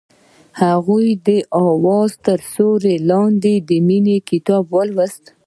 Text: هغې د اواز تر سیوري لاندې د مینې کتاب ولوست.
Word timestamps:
هغې 0.61 1.07
د 1.27 1.29
اواز 1.65 2.11
تر 2.25 2.39
سیوري 2.53 2.95
لاندې 3.09 3.53
د 3.69 3.69
مینې 3.87 4.17
کتاب 4.29 4.63
ولوست. 4.75 5.23